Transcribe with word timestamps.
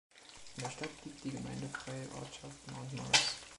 In 0.57 0.63
der 0.63 0.69
Stadt 0.71 0.89
liegt 1.05 1.23
die 1.23 1.29
gemeindefreie 1.29 2.09
Ortschaft 2.19 2.57
Mount 2.71 2.91
Morris. 2.93 3.35